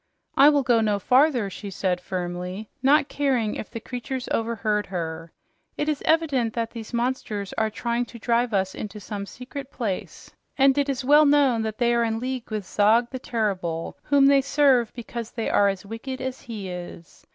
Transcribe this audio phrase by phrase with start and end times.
[0.35, 5.31] "I will go no farther," she said firmly, not caring if the monsters overheard her.
[5.77, 10.31] "It is evident that these monsters are trying to drive us into some secret place,
[10.57, 14.25] and it is well known that they are in league with Zog the Terrible, whom
[14.25, 17.27] they serve because they are as wicked as he is.